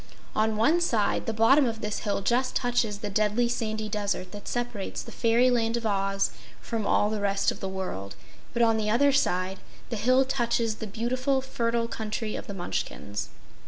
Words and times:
One 0.33 0.57
one 0.57 0.81
side, 0.81 1.27
the 1.27 1.31
bottom 1.31 1.67
of 1.67 1.81
this 1.81 1.99
hill 1.99 2.21
just 2.23 2.55
touches 2.55 2.97
the 3.01 3.09
Deadly 3.11 3.47
Sandy 3.47 3.87
Desert 3.87 4.31
that 4.31 4.47
separates 4.47 5.03
the 5.03 5.11
Fairyland 5.11 5.77
of 5.77 5.85
Oz 5.85 6.31
from 6.59 6.87
all 6.87 7.11
the 7.11 7.21
rest 7.21 7.51
of 7.51 7.59
the 7.59 7.69
world, 7.69 8.15
but 8.51 8.63
on 8.63 8.77
the 8.77 8.89
other 8.89 9.11
side, 9.11 9.59
the 9.91 9.97
hill 9.97 10.25
touches 10.25 10.77
the 10.77 10.87
beautiful, 10.87 11.39
fertile 11.39 11.87
Country 11.87 12.35
of 12.35 12.47
the 12.47 12.55
Munchkins. 12.55 13.29